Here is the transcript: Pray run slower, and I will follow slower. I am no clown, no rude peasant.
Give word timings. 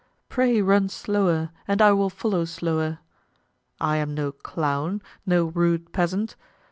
Pray 0.29 0.63
run 0.63 0.89
slower, 0.89 1.51
and 1.67 1.79
I 1.79 1.91
will 1.91 2.09
follow 2.09 2.43
slower. 2.45 2.97
I 3.79 3.97
am 3.97 4.15
no 4.15 4.31
clown, 4.31 4.99
no 5.27 5.45
rude 5.45 5.93
peasant. 5.93 6.35